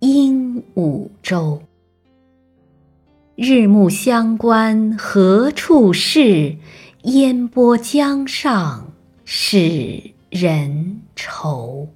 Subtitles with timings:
[0.00, 1.60] 鹦鹉洲。
[3.34, 6.56] 日暮乡关何处是？
[7.02, 8.92] 烟波江上
[9.24, 11.88] 使人愁。